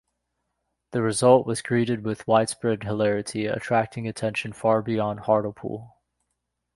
The 0.93 1.03
result 1.03 1.45
was 1.45 1.61
greeted 1.61 2.03
with 2.03 2.27
widespread 2.27 2.81
hilarity, 2.81 3.45
attracting 3.45 4.07
attention 4.07 4.51
far 4.51 4.81
beyond 4.81 5.19
Hartlepool. 5.19 5.95